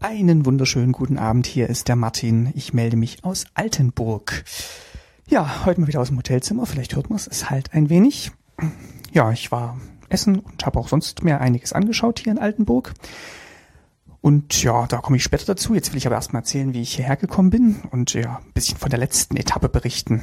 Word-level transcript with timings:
Einen 0.00 0.46
wunderschönen 0.46 0.92
guten 0.92 1.18
Abend. 1.18 1.48
Hier 1.48 1.68
ist 1.68 1.88
der 1.88 1.96
Martin. 1.96 2.52
Ich 2.54 2.72
melde 2.72 2.96
mich 2.96 3.24
aus 3.24 3.46
Altenburg. 3.54 4.44
Ja, 5.26 5.64
heute 5.66 5.80
mal 5.80 5.88
wieder 5.88 6.00
aus 6.00 6.06
dem 6.06 6.18
Hotelzimmer. 6.18 6.66
Vielleicht 6.66 6.94
hört 6.94 7.10
man 7.10 7.16
es. 7.16 7.50
Halt 7.50 7.74
ein 7.74 7.90
wenig. 7.90 8.30
Ja, 9.12 9.32
ich 9.32 9.50
war 9.50 9.76
essen 10.08 10.38
und 10.38 10.64
habe 10.64 10.78
auch 10.78 10.86
sonst 10.86 11.24
mir 11.24 11.40
einiges 11.40 11.72
angeschaut 11.72 12.20
hier 12.20 12.30
in 12.30 12.38
Altenburg. 12.38 12.94
Und 14.20 14.62
ja, 14.62 14.86
da 14.86 14.98
komme 14.98 15.16
ich 15.16 15.24
später 15.24 15.46
dazu. 15.46 15.74
Jetzt 15.74 15.90
will 15.90 15.98
ich 15.98 16.06
aber 16.06 16.14
erstmal 16.14 16.42
erzählen, 16.42 16.74
wie 16.74 16.82
ich 16.82 16.94
hierher 16.94 17.16
gekommen 17.16 17.50
bin 17.50 17.82
und 17.90 18.14
ja, 18.14 18.36
ein 18.36 18.52
bisschen 18.52 18.78
von 18.78 18.90
der 18.90 19.00
letzten 19.00 19.36
Etappe 19.36 19.68
berichten. 19.68 20.22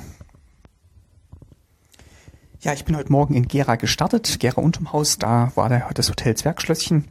Ja, 2.62 2.71
ich 2.71 2.86
bin 2.86 2.96
heute 2.96 3.12
Morgen 3.12 3.36
in 3.36 3.48
Gera 3.48 3.76
gestartet, 3.76 4.39
Gera 4.39 4.62
unterm 4.62 4.94
Haus, 4.94 5.20
da 5.20 5.52
war 5.55 5.68
der, 5.70 5.89
das 5.94 6.10
Hotel 6.10 6.36
Zwergschlösschen. 6.36 7.05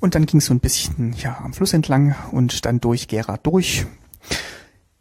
Und 0.00 0.14
dann 0.14 0.26
ging 0.26 0.38
es 0.38 0.46
so 0.46 0.54
ein 0.54 0.60
bisschen 0.60 1.14
ja, 1.14 1.38
am 1.42 1.52
Fluss 1.52 1.72
entlang 1.72 2.14
und 2.32 2.64
dann 2.66 2.80
durch 2.80 3.08
Gera 3.08 3.38
durch. 3.38 3.86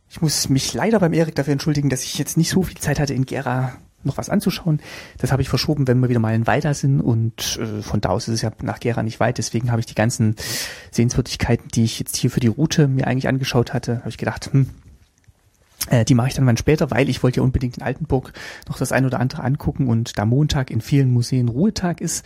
Ich 0.10 0.22
muss 0.22 0.48
mich 0.48 0.74
leider 0.74 1.00
beim 1.00 1.14
Erik 1.14 1.36
dafür 1.36 1.54
entschuldigen, 1.54 1.90
dass 1.90 2.04
ich 2.04 2.18
jetzt 2.18 2.38
nicht 2.38 2.50
so 2.50 2.64
viel 2.64 2.78
Zeit 2.78 3.00
hatte, 3.00 3.14
in 3.14 3.26
Gera 3.26 3.74
noch 4.04 4.18
was 4.18 4.30
anzuschauen. 4.30 4.80
Das 5.18 5.32
habe 5.32 5.42
ich 5.42 5.50
verschoben, 5.50 5.88
wenn 5.88 6.00
wir 6.00 6.10
wieder 6.10 6.20
mal 6.20 6.36
in 6.36 6.48
Weida 6.48 6.74
sind 6.74 7.02
und 7.02 7.60
äh, 7.60 7.82
von 7.82 8.02
da 8.02 8.10
aus 8.10 8.28
ist 8.28 8.36
es 8.36 8.42
ja 8.42 8.52
nach 8.62 8.80
Gera 8.80 9.04
nicht 9.04 9.20
weit. 9.20 9.38
Deswegen 9.38 9.72
habe 9.72 9.82
ich 9.82 9.86
die 9.86 9.96
ganzen 9.96 10.36
Sehenswürdigkeiten, 10.92 11.68
die 11.70 11.84
ich 11.84 12.00
jetzt 12.00 12.16
hier 12.16 12.30
für 12.30 12.40
die 12.40 12.48
Route 12.48 12.88
mir 12.88 13.08
eigentlich 13.08 13.28
angeschaut 13.28 13.74
hatte, 13.74 14.00
habe 14.00 14.10
ich 14.10 14.18
gedacht, 14.18 14.50
hm, 14.54 14.70
äh, 15.90 16.06
die 16.06 16.14
mache 16.14 16.28
ich 16.28 16.34
dann 16.34 16.46
mal 16.46 16.58
später, 16.58 16.92
weil 16.92 17.10
ich 17.10 17.24
wollte 17.24 17.38
ja 17.38 17.44
unbedingt 17.44 17.78
in 17.78 17.84
Altenburg 17.84 18.34
noch 18.68 18.78
das 18.78 18.92
ein 18.92 19.06
oder 19.06 19.20
andere 19.20 19.44
angucken 19.44 19.88
und 19.88 20.18
da 20.18 20.26
Montag 20.26 20.72
in 20.72 20.82
vielen 20.82 21.12
Museen 21.12 21.50
Ruhetag 21.50 22.00
ist, 22.02 22.26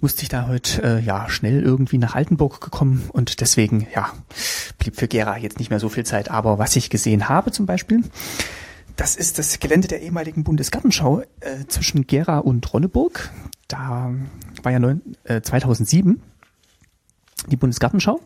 musste 0.00 0.22
ich 0.22 0.28
da 0.28 0.46
heute 0.46 0.82
äh, 0.82 1.00
ja 1.00 1.28
schnell 1.28 1.62
irgendwie 1.62 1.98
nach 1.98 2.14
Altenburg 2.14 2.60
gekommen 2.60 3.08
und 3.12 3.40
deswegen 3.40 3.86
ja 3.94 4.12
blieb 4.78 4.96
für 4.96 5.08
Gera 5.08 5.38
jetzt 5.38 5.58
nicht 5.58 5.70
mehr 5.70 5.80
so 5.80 5.88
viel 5.88 6.04
Zeit. 6.04 6.30
Aber 6.30 6.58
was 6.58 6.76
ich 6.76 6.90
gesehen 6.90 7.28
habe 7.28 7.50
zum 7.50 7.66
Beispiel, 7.66 8.02
das 8.96 9.16
ist 9.16 9.38
das 9.38 9.58
Gelände 9.58 9.88
der 9.88 10.02
ehemaligen 10.02 10.44
Bundesgartenschau 10.44 11.22
äh, 11.40 11.66
zwischen 11.68 12.06
Gera 12.06 12.38
und 12.38 12.72
Ronneburg. 12.72 13.30
Da 13.66 14.12
war 14.62 14.72
ja 14.72 14.78
neun, 14.78 15.02
äh, 15.24 15.40
2007 15.40 16.20
die 17.48 17.56
Bundesgartenschau 17.56 18.20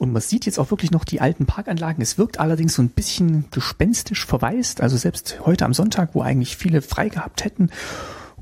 und 0.00 0.12
man 0.12 0.22
sieht 0.22 0.46
jetzt 0.46 0.58
auch 0.58 0.70
wirklich 0.70 0.92
noch 0.92 1.04
die 1.04 1.20
alten 1.20 1.44
Parkanlagen. 1.44 2.02
Es 2.02 2.16
wirkt 2.16 2.40
allerdings 2.40 2.74
so 2.74 2.82
ein 2.82 2.88
bisschen 2.88 3.44
gespenstisch 3.50 4.24
verwaist. 4.24 4.80
Also 4.80 4.96
selbst 4.96 5.40
heute 5.44 5.66
am 5.66 5.74
Sonntag, 5.74 6.14
wo 6.14 6.22
eigentlich 6.22 6.56
viele 6.56 6.80
frei 6.80 7.10
gehabt 7.10 7.44
hätten 7.44 7.68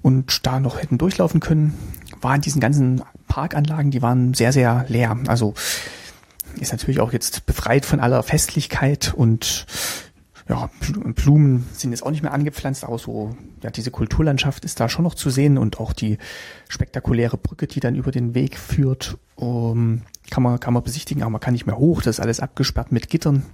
und 0.00 0.46
da 0.46 0.60
noch 0.60 0.80
hätten 0.80 0.98
durchlaufen 0.98 1.40
können, 1.40 1.74
waren 2.20 2.40
diesen 2.40 2.60
ganzen 2.60 3.02
Parkanlagen, 3.26 3.90
die 3.90 4.02
waren 4.02 4.34
sehr, 4.34 4.52
sehr 4.52 4.84
leer. 4.88 5.16
Also 5.26 5.54
ist 6.60 6.72
natürlich 6.72 7.00
auch 7.00 7.12
jetzt 7.12 7.46
befreit 7.46 7.84
von 7.84 8.00
aller 8.00 8.22
Festlichkeit 8.22 9.14
und 9.14 9.66
ja, 10.48 10.70
Blumen 11.14 11.66
sind 11.74 11.90
jetzt 11.90 12.02
auch 12.02 12.10
nicht 12.10 12.22
mehr 12.22 12.32
angepflanzt, 12.32 12.84
aber 12.84 12.98
so, 12.98 13.36
ja, 13.62 13.70
diese 13.70 13.90
Kulturlandschaft 13.90 14.64
ist 14.64 14.80
da 14.80 14.88
schon 14.88 15.04
noch 15.04 15.14
zu 15.14 15.28
sehen 15.28 15.58
und 15.58 15.78
auch 15.78 15.92
die 15.92 16.16
spektakuläre 16.68 17.36
Brücke, 17.36 17.66
die 17.66 17.80
dann 17.80 17.94
über 17.94 18.12
den 18.12 18.34
Weg 18.34 18.58
führt, 18.58 19.18
um, 19.36 20.02
kann 20.30 20.42
man, 20.42 20.58
kann 20.58 20.72
man 20.72 20.82
besichtigen, 20.82 21.22
aber 21.22 21.30
man 21.30 21.40
kann 21.40 21.52
nicht 21.52 21.66
mehr 21.66 21.76
hoch, 21.76 22.00
das 22.00 22.16
ist 22.16 22.20
alles 22.20 22.40
abgesperrt 22.40 22.92
mit 22.92 23.10
Gittern. 23.10 23.44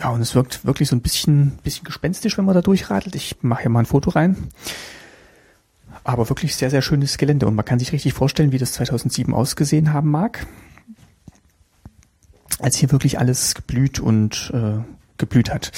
Ja, 0.00 0.10
und 0.10 0.20
es 0.20 0.34
wirkt 0.34 0.64
wirklich 0.64 0.88
so 0.88 0.96
ein 0.96 1.02
bisschen, 1.02 1.58
bisschen 1.62 1.84
gespenstisch, 1.84 2.36
wenn 2.38 2.44
man 2.44 2.54
da 2.54 2.62
durchradelt. 2.62 3.14
Ich 3.16 3.36
mache 3.42 3.62
hier 3.62 3.70
mal 3.70 3.80
ein 3.80 3.86
Foto 3.86 4.10
rein. 4.10 4.36
Aber 6.08 6.28
wirklich 6.30 6.56
sehr, 6.56 6.70
sehr 6.70 6.80
schönes 6.80 7.18
Gelände 7.18 7.46
und 7.46 7.54
man 7.54 7.64
kann 7.64 7.78
sich 7.78 7.92
richtig 7.92 8.14
vorstellen, 8.14 8.50
wie 8.52 8.58
das 8.58 8.72
2007 8.72 9.34
ausgesehen 9.34 9.92
haben 9.92 10.10
mag 10.10 10.46
als 12.60 12.76
hier 12.76 12.90
wirklich 12.90 13.18
alles 13.18 13.54
geblüht 13.54 14.00
und 14.00 14.52
äh, 14.54 14.82
geblüht 15.16 15.52
hat. 15.52 15.72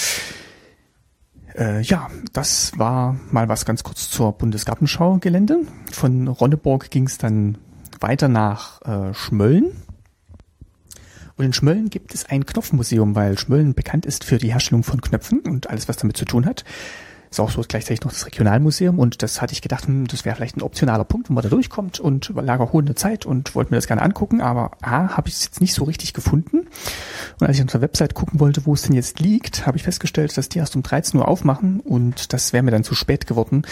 Äh, 1.56 1.82
ja, 1.82 2.08
das 2.32 2.72
war 2.76 3.16
mal 3.30 3.48
was 3.48 3.64
ganz 3.64 3.82
kurz 3.82 4.10
zur 4.10 4.32
Bundesgartenschau-Gelände. 4.32 5.60
Von 5.92 6.28
Ronneburg 6.28 6.90
ging 6.90 7.06
es 7.06 7.18
dann 7.18 7.58
weiter 8.00 8.28
nach 8.28 8.80
äh, 8.82 9.14
Schmölln. 9.14 9.72
Und 11.36 11.44
in 11.44 11.52
Schmölln 11.52 11.88
gibt 11.88 12.14
es 12.14 12.26
ein 12.26 12.44
Knopfmuseum, 12.44 13.14
weil 13.14 13.38
Schmölln 13.38 13.74
bekannt 13.74 14.04
ist 14.04 14.24
für 14.24 14.38
die 14.38 14.52
Herstellung 14.52 14.82
von 14.82 15.00
Knöpfen 15.00 15.40
und 15.40 15.70
alles, 15.70 15.88
was 15.88 15.96
damit 15.96 16.16
zu 16.16 16.24
tun 16.24 16.44
hat. 16.44 16.64
Ist 17.30 17.38
auch 17.38 17.50
so 17.50 17.62
gleichzeitig 17.66 18.00
noch 18.02 18.10
das 18.10 18.26
Regionalmuseum 18.26 18.98
und 18.98 19.22
das 19.22 19.40
hatte 19.40 19.52
ich 19.52 19.62
gedacht, 19.62 19.86
hm, 19.86 20.08
das 20.08 20.24
wäre 20.24 20.34
vielleicht 20.34 20.56
ein 20.56 20.62
optionaler 20.62 21.04
Punkt, 21.04 21.28
wenn 21.28 21.34
man 21.34 21.44
da 21.44 21.48
durchkommt 21.48 22.00
und 22.00 22.32
lag 22.34 22.58
auch 22.58 22.72
hohe 22.72 22.84
Zeit 22.96 23.24
und 23.24 23.54
wollte 23.54 23.70
mir 23.70 23.76
das 23.76 23.86
gerne 23.86 24.02
angucken, 24.02 24.40
aber 24.40 24.72
A, 24.82 25.16
habe 25.16 25.28
ich 25.28 25.34
es 25.34 25.44
jetzt 25.44 25.60
nicht 25.60 25.72
so 25.72 25.84
richtig 25.84 26.12
gefunden. 26.12 26.66
Und 27.38 27.46
als 27.46 27.56
ich 27.56 27.62
auf 27.62 27.70
der 27.70 27.82
Website 27.82 28.14
gucken 28.14 28.40
wollte, 28.40 28.66
wo 28.66 28.74
es 28.74 28.82
denn 28.82 28.94
jetzt 28.94 29.20
liegt, 29.20 29.64
habe 29.64 29.76
ich 29.76 29.84
festgestellt, 29.84 30.36
dass 30.36 30.48
die 30.48 30.58
erst 30.58 30.74
um 30.74 30.82
13 30.82 31.20
Uhr 31.20 31.28
aufmachen 31.28 31.78
und 31.78 32.32
das 32.32 32.52
wäre 32.52 32.64
mir 32.64 32.72
dann 32.72 32.82
zu 32.82 32.96
spät 32.96 33.28
geworden. 33.28 33.62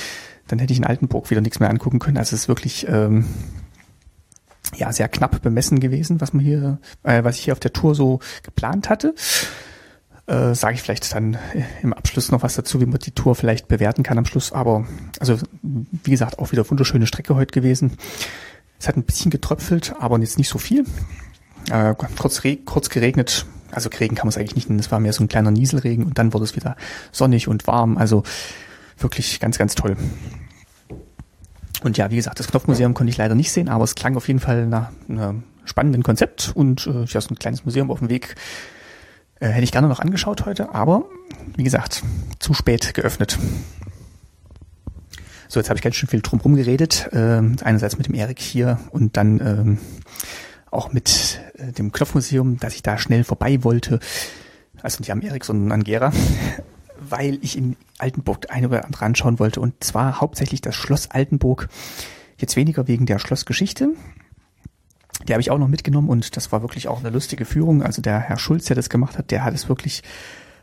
Dann 0.46 0.60
hätte 0.60 0.72
ich 0.72 0.78
in 0.78 0.86
Altenburg 0.86 1.28
wieder 1.28 1.40
nichts 1.40 1.58
mehr 1.58 1.69
angucken 1.69 1.98
können. 1.98 2.16
Also 2.16 2.36
es 2.36 2.42
ist 2.42 2.48
wirklich 2.48 2.86
ähm, 2.88 3.25
ja 4.76 4.92
sehr 4.92 5.08
knapp 5.08 5.42
bemessen 5.42 5.80
gewesen, 5.80 6.20
was 6.20 6.32
man 6.32 6.44
hier, 6.44 6.78
äh, 7.02 7.25
was 7.25 7.36
ich 7.36 7.42
hier 7.42 7.54
auf 7.54 7.60
der 7.60 7.72
Tour 7.72 7.96
so 7.96 8.20
geplant 8.44 8.88
hatte 8.88 9.16
äh, 10.28 10.54
sage 10.54 10.74
ich 10.74 10.82
vielleicht 10.82 11.14
dann 11.14 11.38
im 11.82 11.92
Abschluss 11.92 12.30
noch 12.30 12.42
was 12.42 12.54
dazu, 12.54 12.80
wie 12.80 12.86
man 12.86 12.98
die 12.98 13.12
Tour 13.12 13.34
vielleicht 13.34 13.66
bewerten 13.66 14.02
kann 14.02 14.18
am 14.18 14.26
Schluss. 14.26 14.52
Aber 14.52 14.86
also 15.20 15.38
wie 15.62 16.10
gesagt, 16.10 16.38
auch 16.38 16.52
wieder 16.52 16.68
wunderschöne 16.68 17.06
Strecke 17.06 17.34
heute 17.34 17.52
gewesen. 17.52 17.92
Es 18.78 18.86
hat 18.86 18.96
ein 18.96 19.04
bisschen 19.04 19.30
getröpfelt, 19.30 19.94
aber 19.98 20.18
jetzt 20.20 20.38
nicht 20.38 20.48
so 20.48 20.58
viel. 20.58 20.84
Äh, 21.70 21.94
kurz, 22.16 22.42
kurz 22.64 22.90
geregnet, 22.90 23.46
also 23.70 23.90
Regen 23.90 24.14
kann 24.14 24.26
man 24.26 24.30
es 24.30 24.38
eigentlich 24.38 24.54
nicht 24.54 24.68
nennen, 24.68 24.80
es 24.80 24.90
war 24.90 25.00
mehr 25.00 25.12
so 25.12 25.22
ein 25.24 25.28
kleiner 25.28 25.50
Nieselregen 25.50 26.04
und 26.04 26.18
dann 26.18 26.32
wurde 26.32 26.44
es 26.44 26.56
wieder 26.56 26.76
sonnig 27.10 27.48
und 27.48 27.66
warm. 27.66 27.98
Also 27.98 28.22
wirklich 28.98 29.40
ganz, 29.40 29.58
ganz 29.58 29.74
toll. 29.74 29.96
Und 31.82 31.96
ja, 31.96 32.10
wie 32.10 32.16
gesagt, 32.16 32.38
das 32.38 32.48
Knopfmuseum 32.48 32.94
konnte 32.94 33.10
ich 33.10 33.16
leider 33.16 33.34
nicht 33.34 33.52
sehen, 33.52 33.68
aber 33.68 33.84
es 33.84 33.94
klang 33.94 34.16
auf 34.16 34.28
jeden 34.28 34.40
Fall 34.40 34.66
nach 34.66 34.90
einem 35.08 35.44
spannenden 35.64 36.02
Konzept 36.02 36.52
und 36.54 36.86
äh, 36.86 37.04
ja, 37.04 37.20
so 37.20 37.30
ein 37.30 37.38
kleines 37.38 37.64
Museum 37.64 37.90
auf 37.90 37.98
dem 37.98 38.08
Weg 38.08 38.34
äh, 39.41 39.49
hätte 39.49 39.65
ich 39.65 39.72
gerne 39.72 39.88
noch 39.88 40.00
angeschaut 40.00 40.47
heute, 40.47 40.75
aber 40.75 41.04
wie 41.56 41.62
gesagt, 41.62 42.03
zu 42.38 42.54
spät 42.54 42.94
geöffnet. 42.94 43.38
So, 45.49 45.59
jetzt 45.60 45.71
habe 45.71 45.78
ich 45.78 45.82
ganz 45.82 45.97
schön 45.97 46.09
viel 46.09 46.21
drumherum 46.21 46.56
geredet. 46.56 47.09
Äh, 47.12 47.41
einerseits 47.62 47.97
mit 47.97 48.06
dem 48.06 48.15
Erik 48.15 48.38
hier 48.38 48.78
und 48.91 49.16
dann 49.16 49.41
ähm, 49.41 49.78
auch 50.71 50.93
mit 50.93 51.41
äh, 51.54 51.72
dem 51.72 51.91
Knopfmuseum, 51.91 52.59
dass 52.59 52.75
ich 52.75 52.82
da 52.82 52.99
schnell 52.99 53.25
vorbei 53.25 53.65
wollte. 53.65 53.99
Also 54.82 55.00
nicht 55.00 55.10
am 55.10 55.22
Erik, 55.22 55.44
sondern 55.44 55.72
an 55.72 55.84
Gera. 55.84 56.12
Weil 57.00 57.38
ich 57.43 57.56
in 57.56 57.76
Altenburg 57.99 58.50
eine 58.50 58.69
oder 58.69 58.84
andere 58.84 59.05
anschauen 59.06 59.38
wollte. 59.38 59.60
Und 59.60 59.82
zwar 59.82 60.20
hauptsächlich 60.20 60.60
das 60.60 60.75
Schloss 60.75 61.10
Altenburg. 61.10 61.69
Jetzt 62.37 62.56
weniger 62.56 62.87
wegen 62.87 63.06
der 63.06 63.19
Schlossgeschichte, 63.19 63.94
die 65.26 65.32
habe 65.32 65.40
ich 65.40 65.50
auch 65.50 65.58
noch 65.58 65.68
mitgenommen 65.68 66.08
und 66.08 66.36
das 66.36 66.52
war 66.52 66.62
wirklich 66.62 66.88
auch 66.88 67.00
eine 67.00 67.10
lustige 67.10 67.44
Führung. 67.44 67.82
Also 67.82 68.02
der 68.02 68.20
Herr 68.20 68.38
Schulz, 68.38 68.66
der 68.66 68.76
das 68.76 68.88
gemacht 68.88 69.18
hat, 69.18 69.30
der 69.30 69.44
hat 69.44 69.54
es 69.54 69.68
wirklich 69.68 70.02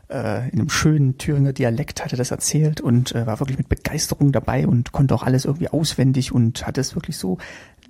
äh, 0.08 0.48
in 0.50 0.60
einem 0.60 0.70
schönen 0.70 1.18
Thüringer 1.18 1.52
Dialekt 1.52 2.04
hatte 2.04 2.16
das 2.16 2.30
erzählt 2.30 2.80
und 2.80 3.14
äh, 3.14 3.26
war 3.26 3.40
wirklich 3.40 3.58
mit 3.58 3.68
Begeisterung 3.68 4.32
dabei 4.32 4.66
und 4.66 4.92
konnte 4.92 5.14
auch 5.14 5.22
alles 5.22 5.44
irgendwie 5.44 5.68
auswendig 5.68 6.32
und 6.32 6.66
hat 6.66 6.78
es 6.78 6.94
wirklich 6.94 7.16
so 7.16 7.38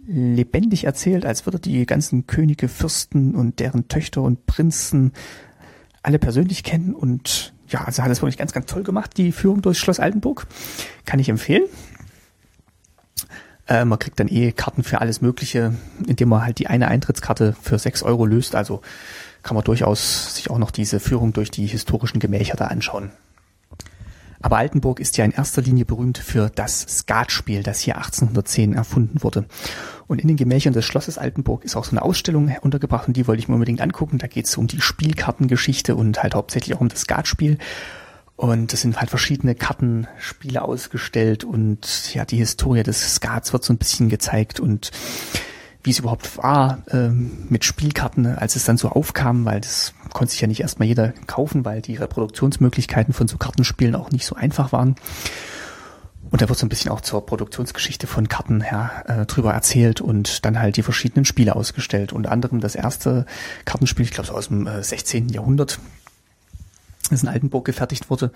lebendig 0.07 0.85
erzählt, 0.85 1.27
als 1.27 1.47
würde 1.47 1.59
die 1.59 1.85
ganzen 1.85 2.27
Könige, 2.27 2.69
Fürsten 2.69 3.35
und 3.35 3.59
deren 3.59 3.89
Töchter 3.89 4.23
und 4.23 4.47
Prinzen 4.47 5.13
alle 6.03 6.19
persönlich 6.19 6.63
kennen 6.63 6.95
und 6.95 7.53
ja, 7.69 7.85
also 7.85 8.03
hat 8.03 8.11
es 8.13 8.23
wirklich 8.23 8.39
ganz, 8.39 8.53
ganz 8.53 8.67
toll 8.67 8.85
gemacht, 8.85 9.17
die 9.17 9.33
Führung 9.33 9.61
durchs 9.61 9.81
Schloss 9.81 9.99
Altenburg. 9.99 10.47
Kann 11.05 11.19
ich 11.19 11.29
empfehlen. 11.29 11.65
Äh, 13.69 13.85
man 13.85 13.99
kriegt 13.99 14.21
dann 14.21 14.29
eh 14.29 14.53
Karten 14.53 14.83
für 14.83 15.01
alles 15.01 15.21
Mögliche, 15.21 15.75
indem 16.07 16.29
man 16.29 16.45
halt 16.45 16.59
die 16.59 16.67
eine 16.67 16.89
Eintrittskarte 16.89 17.55
für 17.61 17.79
sechs 17.79 18.03
Euro 18.03 18.27
löst. 18.27 18.55
Also 18.55 18.83
kann 19.43 19.55
man 19.55 19.65
durchaus 19.65 20.35
sich 20.35 20.51
auch 20.51 20.59
noch 20.59 20.71
diese 20.71 21.01
Führung 21.01 21.33
durch 21.33 21.51
die 21.51 21.67
historischen 21.67 22.19
Gemächer 22.19 22.57
da 22.57 22.67
anschauen. 22.67 23.11
Aber 24.43 24.59
Altenburg 24.59 25.01
ist 25.01 25.17
ja 25.17 25.25
in 25.25 25.33
erster 25.33 25.63
Linie 25.63 25.85
berühmt 25.85 26.19
für 26.19 26.51
das 26.55 26.83
Skatspiel, 26.83 27.63
das 27.63 27.81
hier 27.81 27.97
1810 27.97 28.75
erfunden 28.75 29.23
wurde. 29.23 29.47
Und 30.07 30.21
in 30.21 30.29
den 30.29 30.37
Gemächern 30.37 30.73
des 30.73 30.85
Schlosses 30.85 31.19
Altenburg 31.19 31.65
ist 31.65 31.75
auch 31.75 31.85
so 31.85 31.93
eine 31.93 32.03
Ausstellung 32.03 32.55
untergebracht 32.61 33.09
und 33.09 33.17
die 33.17 33.27
wollte 33.27 33.41
ich 33.41 33.49
mir 33.49 33.55
unbedingt 33.55 33.81
angucken. 33.81 34.19
Da 34.19 34.27
geht 34.27 34.47
es 34.47 34.57
um 34.57 34.67
die 34.67 34.81
Spielkartengeschichte 34.81 35.97
und 35.97 36.23
halt 36.23 36.35
hauptsächlich 36.35 36.77
auch 36.77 36.81
um 36.81 36.89
das 36.89 37.01
Skatspiel. 37.01 37.59
Und 38.37 38.73
es 38.75 38.83
sind 38.83 39.01
halt 39.01 39.09
verschiedene 39.09 39.55
Kartenspiele 39.55 40.61
ausgestellt 40.61 41.43
und 41.43 42.15
ja, 42.15 42.27
die 42.27 42.37
Historie 42.37 42.83
des 42.83 43.15
Skats 43.15 43.55
wird 43.55 43.65
so 43.65 43.73
ein 43.73 43.79
bisschen 43.79 44.11
gezeigt 44.11 44.61
und 44.61 44.91
wie 45.83 45.91
es 45.91 46.01
überhaupt 46.01 46.37
war 46.37 46.83
ähm, 46.91 47.47
mit 47.49 47.65
Spielkarten, 47.65 48.27
als 48.27 48.57
es 48.57 48.65
dann 48.65 48.77
so 48.77 48.89
aufkam, 48.91 49.45
weil 49.45 49.61
das 49.61 49.95
konnte 50.13 50.33
sich 50.33 50.41
ja 50.41 50.49
nicht 50.49 50.61
erstmal 50.61 50.89
jeder 50.89 51.15
kaufen, 51.27 51.65
weil 51.65 51.81
die 51.81 51.95
Reproduktionsmöglichkeiten 51.95 53.15
von 53.15 53.29
so 53.29 53.39
Kartenspielen 53.39 53.95
auch 53.95 54.11
nicht 54.11 54.27
so 54.27 54.35
einfach 54.35 54.73
waren. 54.73 54.97
Und 56.29 56.43
da 56.43 56.49
wird 56.49 56.59
so 56.59 56.67
ein 56.67 56.69
bisschen 56.69 56.91
auch 56.91 57.01
zur 57.01 57.25
Produktionsgeschichte 57.25 58.09
von 58.09 58.29
Karten 58.29 58.61
her 58.61 59.05
äh, 59.07 59.27
drüber 59.27 59.55
erzählt 59.55 60.01
und 60.01 60.45
dann 60.45 60.59
halt 60.59 60.77
die 60.77 60.83
verschiedenen 60.83 61.25
Spiele 61.25 61.55
ausgestellt. 61.55 62.13
Unter 62.13 62.33
anderem 62.33 62.61
das 62.61 62.75
erste 62.75 63.25
Kartenspiel, 63.65 64.05
ich 64.05 64.11
glaube 64.11 64.27
so 64.27 64.35
aus 64.35 64.49
dem 64.49 64.67
äh, 64.67 64.83
16. 64.83 65.29
Jahrhundert, 65.29 65.79
das 67.15 67.23
in 67.23 67.29
Altenburg 67.29 67.65
gefertigt 67.65 68.11
wurde. 68.11 68.33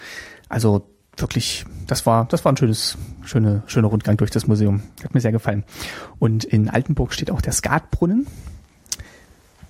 Also 0.49 0.87
wirklich, 1.17 1.65
das 1.87 2.07
war, 2.07 2.27
das 2.27 2.45
war 2.45 2.53
ein 2.53 2.57
schönes, 2.57 2.97
schöne, 3.25 3.63
schöner 3.67 3.89
Rundgang 3.89 4.17
durch 4.17 4.31
das 4.31 4.47
Museum. 4.47 4.83
Hat 5.03 5.15
mir 5.15 5.21
sehr 5.21 5.33
gefallen. 5.33 5.65
Und 6.19 6.45
in 6.45 6.69
Altenburg 6.69 7.13
steht 7.13 7.31
auch 7.31 7.41
der 7.41 7.53
Skatbrunnen, 7.53 8.27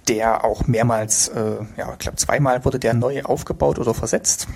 der 0.08 0.44
auch 0.44 0.66
mehrmals, 0.66 1.28
äh, 1.28 1.58
ja, 1.76 1.92
ich 1.92 1.98
glaube 1.98 2.16
zweimal 2.16 2.64
wurde 2.64 2.78
der 2.78 2.94
neu 2.94 3.22
aufgebaut 3.22 3.78
oder 3.78 3.94
versetzt. 3.94 4.48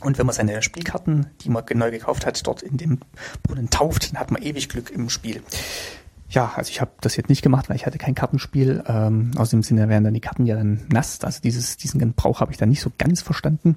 Und 0.00 0.18
wenn 0.18 0.26
man 0.26 0.34
seine 0.34 0.62
Spielkarten, 0.62 1.26
die 1.42 1.48
man 1.48 1.64
neu 1.74 1.90
gekauft 1.90 2.26
hat, 2.26 2.44
dort 2.46 2.62
in 2.62 2.76
dem 2.76 3.00
Brunnen 3.42 3.70
tauft, 3.70 4.12
dann 4.12 4.20
hat 4.20 4.30
man 4.30 4.42
ewig 4.42 4.68
Glück 4.68 4.90
im 4.90 5.10
Spiel. 5.10 5.42
Ja, 6.32 6.52
also 6.56 6.70
ich 6.70 6.80
habe 6.80 6.92
das 7.02 7.16
jetzt 7.16 7.28
nicht 7.28 7.42
gemacht, 7.42 7.68
weil 7.68 7.76
ich 7.76 7.84
hatte 7.84 7.98
kein 7.98 8.14
Kartenspiel. 8.14 8.82
Ähm, 8.86 9.32
aus 9.36 9.50
dem 9.50 9.62
Sinne 9.62 9.90
wären 9.90 10.02
dann 10.02 10.14
die 10.14 10.20
Karten 10.20 10.46
ja 10.46 10.56
dann 10.56 10.80
nass. 10.90 11.22
Also 11.22 11.40
dieses, 11.42 11.76
diesen 11.76 12.00
Gebrauch 12.00 12.40
habe 12.40 12.50
ich 12.50 12.56
dann 12.56 12.70
nicht 12.70 12.80
so 12.80 12.90
ganz 12.96 13.20
verstanden. 13.20 13.76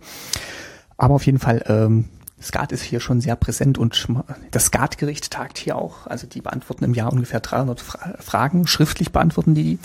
Aber 0.95 1.15
auf 1.15 1.25
jeden 1.25 1.39
Fall, 1.39 1.63
ähm, 1.67 2.05
Skat 2.41 2.71
ist 2.71 2.81
hier 2.81 3.01
schon 3.01 3.19
sehr 3.19 3.35
präsent 3.35 3.77
und 3.77 4.07
das 4.51 4.65
Skatgericht 4.67 5.31
tagt 5.31 5.57
hier 5.57 5.75
auch. 5.75 6.07
Also 6.07 6.27
die 6.27 6.41
beantworten 6.41 6.85
im 6.85 6.93
Jahr 6.93 7.11
ungefähr 7.11 7.41
300 7.41 7.81
Fra 7.81 8.13
Fragen, 8.19 8.67
schriftlich 8.67 9.11
beantworten 9.11 9.53
die 9.53 9.77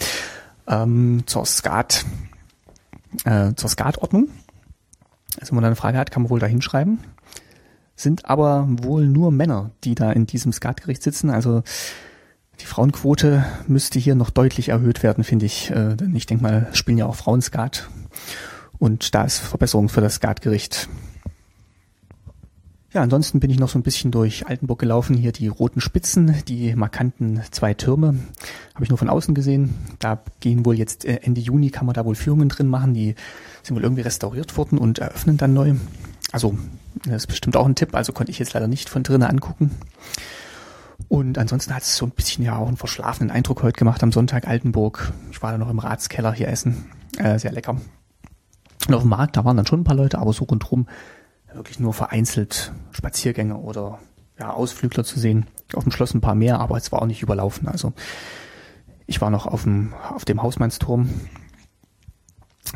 ähm, 0.68 1.24
zur 1.26 1.46
Skat, 1.46 2.04
äh, 3.24 3.54
zur 3.54 3.68
Skatordnung. 3.68 4.28
Also 5.40 5.50
wenn 5.50 5.56
man 5.56 5.64
eine 5.64 5.76
Frage 5.76 5.98
hat, 5.98 6.12
kann 6.12 6.22
man 6.22 6.30
wohl 6.30 6.40
da 6.40 6.46
hinschreiben. 6.46 7.00
Sind 7.96 8.26
aber 8.26 8.66
wohl 8.68 9.06
nur 9.06 9.32
Männer, 9.32 9.70
die 9.82 9.96
da 9.96 10.12
in 10.12 10.26
diesem 10.26 10.52
Skatgericht 10.52 11.02
sitzen. 11.02 11.30
Also 11.30 11.62
die 12.60 12.66
Frauenquote 12.66 13.44
müsste 13.66 13.98
hier 13.98 14.14
noch 14.14 14.30
deutlich 14.30 14.68
erhöht 14.68 15.02
werden, 15.02 15.24
finde 15.24 15.46
ich. 15.46 15.70
Äh, 15.70 15.96
denn 15.96 16.14
ich 16.14 16.26
denke 16.26 16.42
mal, 16.42 16.68
spielen 16.72 16.98
ja 16.98 17.06
auch 17.06 17.16
Frauen 17.16 17.42
Skat. 17.42 17.88
Und 18.78 19.14
da 19.14 19.24
ist 19.24 19.38
Verbesserung 19.38 19.88
für 19.88 20.00
das 20.00 20.14
Skatgericht. 20.14 20.88
Ja, 22.92 23.02
ansonsten 23.02 23.38
bin 23.38 23.50
ich 23.50 23.58
noch 23.58 23.68
so 23.68 23.78
ein 23.78 23.84
bisschen 23.84 24.10
durch 24.10 24.48
Altenburg 24.48 24.80
gelaufen. 24.80 25.16
Hier 25.16 25.30
die 25.30 25.46
roten 25.46 25.80
Spitzen, 25.80 26.34
die 26.48 26.74
markanten 26.74 27.40
zwei 27.52 27.72
Türme, 27.72 28.16
habe 28.74 28.82
ich 28.82 28.88
nur 28.88 28.98
von 28.98 29.08
außen 29.08 29.32
gesehen. 29.32 29.74
Da 30.00 30.20
gehen 30.40 30.66
wohl 30.66 30.76
jetzt 30.76 31.04
äh, 31.04 31.20
Ende 31.22 31.40
Juni, 31.40 31.70
kann 31.70 31.86
man 31.86 31.94
da 31.94 32.04
wohl 32.04 32.16
Führungen 32.16 32.48
drin 32.48 32.66
machen. 32.66 32.94
Die 32.94 33.14
sind 33.62 33.76
wohl 33.76 33.84
irgendwie 33.84 34.02
restauriert 34.02 34.56
worden 34.56 34.76
und 34.76 34.98
eröffnen 34.98 35.36
dann 35.36 35.54
neu. 35.54 35.74
Also, 36.32 36.58
das 37.04 37.22
ist 37.22 37.26
bestimmt 37.28 37.56
auch 37.56 37.66
ein 37.66 37.76
Tipp. 37.76 37.94
Also 37.94 38.12
konnte 38.12 38.32
ich 38.32 38.40
jetzt 38.40 38.54
leider 38.54 38.66
nicht 38.66 38.88
von 38.88 39.04
drinnen 39.04 39.22
angucken. 39.22 39.70
Und 41.10 41.38
ansonsten 41.38 41.74
hat 41.74 41.82
es 41.82 41.96
so 41.96 42.06
ein 42.06 42.12
bisschen 42.12 42.44
ja 42.44 42.56
auch 42.56 42.68
einen 42.68 42.76
verschlafenen 42.76 43.32
Eindruck 43.32 43.64
heute 43.64 43.76
gemacht 43.76 44.00
am 44.04 44.12
Sonntag 44.12 44.46
Altenburg. 44.46 45.12
Ich 45.32 45.42
war 45.42 45.50
da 45.50 45.58
noch 45.58 45.68
im 45.68 45.80
Ratskeller 45.80 46.32
hier 46.32 46.46
essen. 46.46 46.86
Äh, 47.18 47.36
sehr 47.40 47.50
lecker. 47.50 47.78
Und 48.86 48.94
auf 48.94 49.02
dem 49.02 49.08
Markt, 49.08 49.36
da 49.36 49.44
waren 49.44 49.56
dann 49.56 49.66
schon 49.66 49.80
ein 49.80 49.84
paar 49.84 49.96
Leute, 49.96 50.20
aber 50.20 50.32
so 50.32 50.44
rundherum 50.44 50.86
wirklich 51.52 51.80
nur 51.80 51.94
vereinzelt 51.94 52.72
Spaziergänge 52.92 53.56
oder 53.56 53.98
ja, 54.38 54.52
Ausflügler 54.52 55.02
zu 55.02 55.18
sehen. 55.18 55.48
Auf 55.74 55.82
dem 55.82 55.90
Schloss 55.90 56.14
ein 56.14 56.20
paar 56.20 56.36
mehr, 56.36 56.60
aber 56.60 56.76
es 56.76 56.92
war 56.92 57.02
auch 57.02 57.06
nicht 57.06 57.22
überlaufen. 57.22 57.66
Also 57.66 57.92
ich 59.08 59.20
war 59.20 59.30
noch 59.30 59.46
auf 59.46 59.64
dem, 59.64 59.92
auf 60.14 60.24
dem 60.24 60.44
Hausmannsturm. 60.44 61.10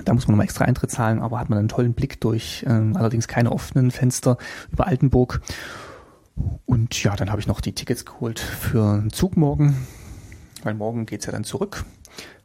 Da 0.05 0.13
muss 0.13 0.27
man 0.27 0.33
nochmal 0.33 0.47
extra 0.47 0.65
Eintritt 0.65 0.91
zahlen, 0.91 1.21
aber 1.21 1.39
hat 1.39 1.51
man 1.51 1.61
einen 1.61 1.69
tollen 1.69 1.95
Blick 1.95 2.21
durch, 2.21 2.65
äh, 2.67 2.71
allerdings 2.95 3.29
keine 3.29 3.53
offenen 3.53 3.93
Fenster 3.93 4.39
über 4.73 4.89
Altenburg. 4.89 5.41
Und 6.67 7.03
ja, 7.03 7.15
dann 7.17 7.31
habe 7.31 7.41
ich 7.41 7.47
noch 7.47 7.61
die 7.61 7.73
Tickets 7.73 8.05
geholt 8.05 8.41
für 8.41 8.85
einen 8.85 9.11
Zug 9.11 9.37
morgen, 9.37 9.87
weil 10.63 10.75
morgen 10.75 11.07
geht's 11.07 11.27
ja 11.27 11.33
dann 11.33 11.45
zurück. 11.45 11.85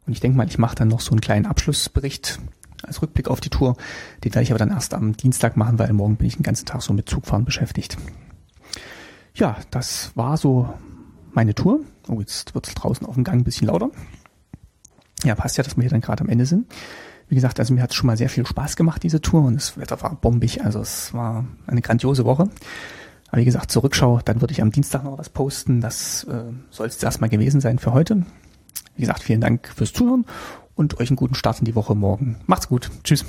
Und 0.06 0.12
ich 0.12 0.20
denke 0.20 0.36
mal, 0.36 0.46
ich 0.46 0.58
mache 0.58 0.76
dann 0.76 0.88
noch 0.88 1.00
so 1.00 1.10
einen 1.10 1.20
kleinen 1.20 1.46
Abschlussbericht 1.46 2.38
als 2.82 3.02
Rückblick 3.02 3.28
auf 3.28 3.40
die 3.40 3.50
Tour. 3.50 3.76
Den 4.24 4.34
werde 4.34 4.42
ich 4.42 4.50
aber 4.50 4.58
dann 4.58 4.70
erst 4.70 4.94
am 4.94 5.16
Dienstag 5.16 5.56
machen, 5.56 5.78
weil 5.78 5.92
morgen 5.92 6.16
bin 6.16 6.26
ich 6.26 6.36
den 6.36 6.42
ganzen 6.42 6.66
Tag 6.66 6.82
so 6.82 6.92
mit 6.92 7.08
Zugfahren 7.08 7.44
beschäftigt. 7.44 7.96
Ja, 9.34 9.56
das 9.70 10.12
war 10.14 10.36
so 10.36 10.72
meine 11.32 11.54
Tour. 11.54 11.80
Oh, 12.08 12.20
jetzt 12.20 12.54
wird 12.54 12.66
es 12.68 12.74
draußen 12.74 13.06
auf 13.06 13.14
dem 13.14 13.24
Gang 13.24 13.40
ein 13.40 13.44
bisschen 13.44 13.68
lauter. 13.68 13.90
Ja, 15.24 15.34
passt 15.34 15.56
ja, 15.58 15.64
dass 15.64 15.76
wir 15.76 15.82
hier 15.82 15.90
dann 15.90 16.00
gerade 16.00 16.22
am 16.22 16.28
Ende 16.28 16.46
sind. 16.46 16.66
Wie 17.28 17.34
gesagt, 17.34 17.60
also 17.60 17.72
mir 17.72 17.82
hat 17.82 17.90
es 17.90 17.96
schon 17.96 18.08
mal 18.08 18.16
sehr 18.16 18.28
viel 18.28 18.44
Spaß 18.44 18.74
gemacht, 18.74 19.02
diese 19.02 19.20
Tour, 19.20 19.42
und 19.42 19.54
das 19.54 19.78
Wetter 19.78 20.00
war 20.02 20.16
bombig, 20.16 20.64
also 20.64 20.80
es 20.80 21.14
war 21.14 21.44
eine 21.66 21.80
grandiose 21.80 22.24
Woche. 22.24 22.48
Aber 23.30 23.40
wie 23.40 23.44
gesagt, 23.44 23.70
zur 23.70 23.84
Rückschau, 23.84 24.20
dann 24.24 24.40
würde 24.40 24.52
ich 24.52 24.62
am 24.62 24.72
Dienstag 24.72 25.04
noch 25.04 25.18
was 25.18 25.28
posten. 25.28 25.80
Das 25.80 26.24
äh, 26.24 26.52
soll 26.70 26.86
es 26.88 27.02
erstmal 27.02 27.30
gewesen 27.30 27.60
sein 27.60 27.78
für 27.78 27.92
heute. 27.92 28.24
Wie 28.96 29.02
gesagt, 29.02 29.22
vielen 29.22 29.40
Dank 29.40 29.68
fürs 29.68 29.92
Zuhören 29.92 30.26
und 30.74 30.98
euch 30.98 31.10
einen 31.10 31.16
guten 31.16 31.34
Start 31.34 31.60
in 31.60 31.64
die 31.64 31.74
Woche 31.74 31.94
morgen. 31.94 32.36
Macht's 32.46 32.68
gut. 32.68 32.90
Tschüss. 33.04 33.24